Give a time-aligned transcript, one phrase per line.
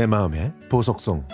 [0.00, 1.28] 내 마음의 보석송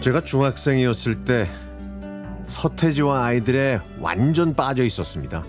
[0.00, 1.50] 제가 중학생이었을 때
[2.46, 5.44] 서태지와 아이들의 완전 빠져 있었습니다.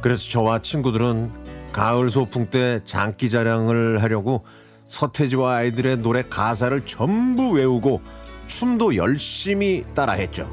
[0.00, 4.44] 그래서 저와 친구들은 가을 소풍 때 장기 자랑을 하려고
[4.92, 8.02] 서태지와 아이들의 노래 가사를 전부 외우고
[8.46, 10.52] 춤도 열심히 따라했죠.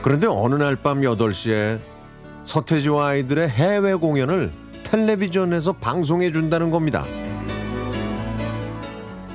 [0.00, 1.78] 그런데 어느 날 밤 8시에
[2.44, 4.50] 서태지와 아이들의 해외 공연을
[4.84, 7.04] 텔레비전에서 방송해 준다는 겁니다.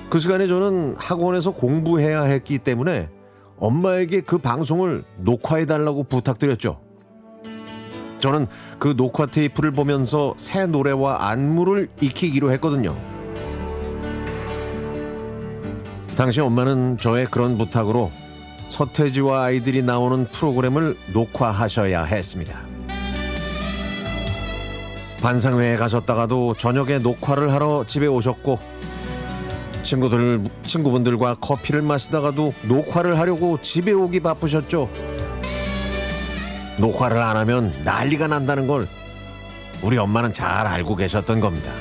[0.10, 3.10] 그 시간에 저는 학원에서 공부해야 했기 때문에
[3.58, 6.82] 엄마에게 그 방송을 녹화해 달라고 부탁드렸죠.
[8.20, 8.48] 저는
[8.78, 12.98] 그 녹화 테이프를 보면서 새 노래와 안무를 익히기로 했거든요.
[16.18, 18.12] 당시 엄마는 저의 그런 부탁으로
[18.68, 22.60] 서태지와 아이들이 나오는 프로그램을 녹화하셔야 했습니다.
[25.22, 28.60] 반상회에 가셨다가도 저녁에 녹화를 하러 집에 오셨고
[29.84, 34.90] 친구들 친구분들과 커피를 마시다가도 녹화를 하려고 집에 오기 바쁘셨죠.
[36.80, 38.88] 녹화를 안 하면 난리가 난다는 걸
[39.82, 41.72] 우리 엄마는 잘 알고 계셨던 겁니다.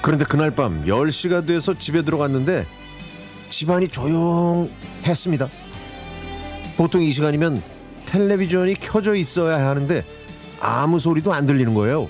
[0.00, 2.66] 그런데 그날 밤 10시가 돼서 집에 들어갔는데
[3.50, 5.48] 집안이 조용했습니다.
[6.76, 7.62] 보통 이 시간이면
[8.06, 10.04] 텔레비전이 켜져 있어야 하는데
[10.60, 12.08] 아무 소리도 안 들리는 거예요.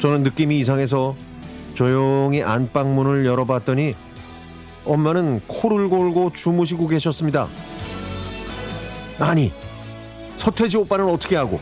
[0.00, 1.16] 저는 느낌이 이상해서
[1.74, 3.94] 조용히 안방 문을 열어봤더니
[4.84, 7.48] 엄마는 코를 골고 주무시고 계셨습니다.
[9.18, 9.52] 아니,
[10.36, 11.60] 서태지 오빠는 어떻게 하고?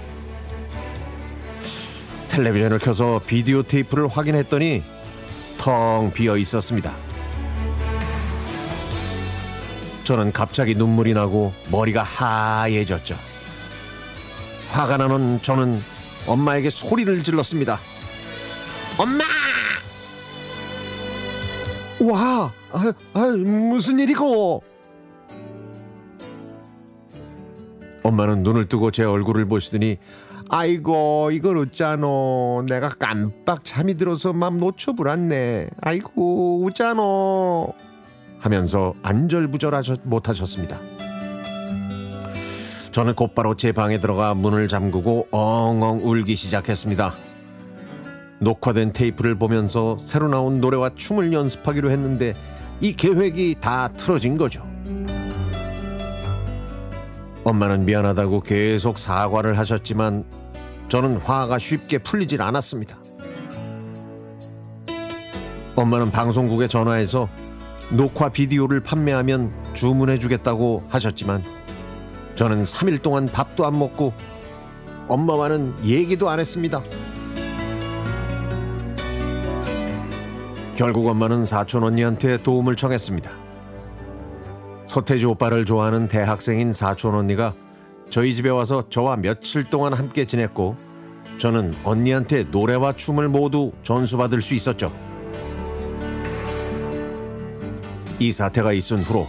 [2.28, 4.82] 텔레비전을 켜서 비디오 테이프를 확인했더니
[5.58, 6.94] 텅 비어 있었습니다.
[10.02, 13.16] 저는 갑자기 눈물이 나고 머리가 하얘졌죠.
[14.68, 15.82] 화가 나는 저는
[16.26, 17.78] 엄마에게 소리를 질렀습니다.
[18.98, 19.24] 엄마!
[22.00, 24.62] 와, 아, 아, 무슨 일이고?
[28.04, 29.96] 엄마는 눈을 뜨고 제 얼굴을 보시더니
[30.50, 32.66] 아이고 이걸 어쩌노?
[32.68, 35.70] 내가 깜빡 잠이 들어서 맘 놓쳐버렸네.
[35.80, 37.72] 아이고 어쩌노?
[38.38, 40.78] 하면서 안절부절 하셨 못하셨습니다.
[42.92, 47.14] 저는 곧바로 제 방에 들어가 문을 잠그고 엉엉 울기 시작했습니다.
[48.40, 52.34] 녹화된 테이프를 보면서 새로 나온 노래와 춤을 연습하기로 했는데
[52.80, 54.73] 이 계획이 다 틀어진 거죠
[57.44, 60.24] 엄마는 미안하다고 계속 사과를 하셨지만
[60.88, 62.98] 저는 화가 쉽게 풀리질 않았습니다.
[65.76, 67.28] 엄마는 방송국에 전화해서
[67.90, 71.42] 녹화 비디오를 판매하면 주문해 주겠다고 하셨지만
[72.34, 74.14] 저는 3일 동안 밥도 안 먹고
[75.08, 76.82] 엄마와는 얘기도 안 했습니다.
[80.74, 83.43] 결국 엄마는 사촌 언니한테 도움을 청했습니다.
[84.94, 87.52] 서태지 오빠를 좋아하는 대학생인 사촌 언니가
[88.10, 90.76] 저희 집에 와서 저와 며칠 동안 함께 지냈고
[91.36, 94.94] 저는 언니한테 노래와 춤을 모두 전수받을 수 있었죠.
[98.20, 99.26] 이 사태가 있은 후로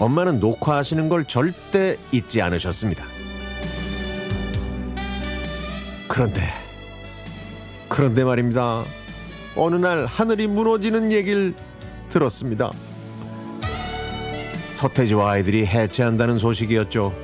[0.00, 3.04] 엄마는 녹화하시는 걸 절대 잊지 않으셨습니다.
[6.08, 6.48] 그런데
[7.90, 8.84] 그런데 말입니다.
[9.54, 11.54] 어느 날 하늘이 무너지는 얘기를
[12.08, 12.70] 들었습니다.
[14.84, 17.14] 서태지와 아이들이 해체한다는 소식이었죠.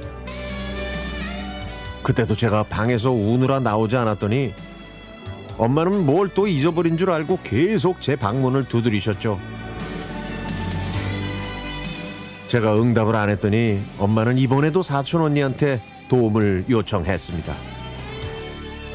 [2.03, 4.55] 그때도 제가 방에서 우느라 나오지 않았더니
[5.59, 9.39] 엄마는 뭘 또 잊어버린 줄 알고 계속 제 방문을 두드리셨죠.
[12.49, 17.55] 제가 응답을 안 했더니 엄마는 이번에도 사촌 언니한테 도움을 요청했습니다.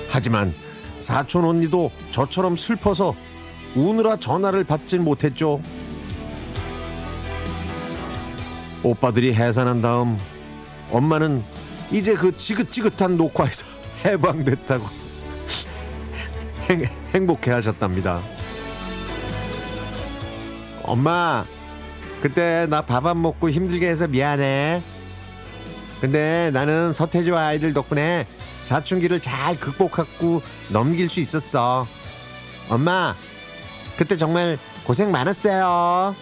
[0.10, 0.52] 하지만
[0.98, 3.14] 사촌 언니도 저처럼 슬퍼서
[3.76, 5.62] 우느라 전화를 받진 못했죠.
[8.90, 10.16] 오빠들이 해산한 다음
[10.92, 11.44] 엄마는
[11.92, 13.66] 이제 그 지긋지긋한 녹화에서
[14.06, 14.86] 해방됐다고
[16.70, 18.22] 행, 행복해 하셨답니다.
[20.84, 21.44] 엄마,
[22.22, 24.84] 그때 나 밥 안 먹고 힘들게 해서 미안해.
[26.00, 28.28] 근데 나는 서태지와 아이들 덕분에
[28.62, 31.88] 사춘기를 잘 극복하고 넘길 수 있었어.
[32.70, 33.16] 엄마,
[33.98, 36.16] 그때 정말 고생 많았어요.